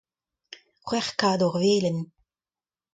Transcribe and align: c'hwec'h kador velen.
c'hwec'h 0.83 1.11
kador 1.19 1.55
velen. 1.63 1.99